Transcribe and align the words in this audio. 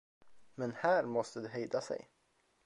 Men 0.55 0.71
här 0.77 1.03
måste 1.03 1.39
de 1.39 1.47
hejda 1.47 1.81
sig. 1.81 2.09